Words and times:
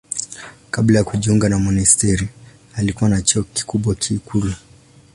Kabla 0.71 0.97
ya 0.99 1.03
kujiunga 1.05 1.49
na 1.49 1.59
monasteri 1.59 2.29
alikuwa 2.75 3.09
na 3.09 3.21
cheo 3.21 3.43
kikubwa 3.43 3.95
ikulu. 4.09 4.53